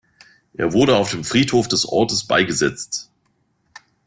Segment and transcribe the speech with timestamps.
[0.55, 3.11] Er wurde auf dem Friedhof des Ortes beigesetzt.